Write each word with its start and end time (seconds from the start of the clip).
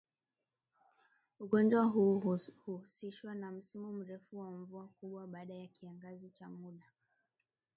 Ugonjwa 1.39 1.83
huu 1.83 2.19
huhusishwa 2.65 3.35
na 3.35 3.51
msimu 3.51 3.93
mrefu 3.93 4.39
wa 4.39 4.51
mvua 4.51 4.87
kubwa 4.87 5.27
baada 5.27 5.53
ya 5.55 5.67
kiangazi 5.67 6.29
cha 6.29 6.49
muda 6.49 6.85